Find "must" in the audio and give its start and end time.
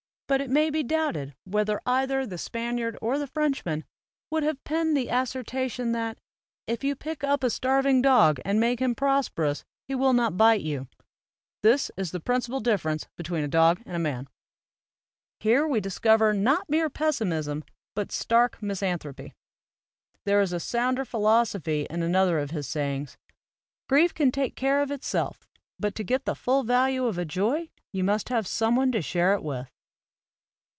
28.05-28.29